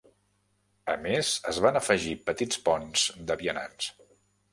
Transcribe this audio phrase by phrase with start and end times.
[0.93, 3.91] A més, es van afegir petits ponts de vianants.